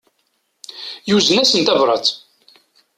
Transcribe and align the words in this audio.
Yuzen-as-n 1.09 1.61
tabrat. 1.67 2.07